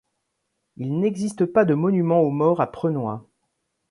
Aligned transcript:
Il 0.77 0.99
n'existe 0.99 1.45
pas 1.45 1.63
de 1.63 1.75
monument 1.75 2.21
aux 2.21 2.31
morts 2.31 2.59
à 2.59 2.71
Prenois. 2.71 3.23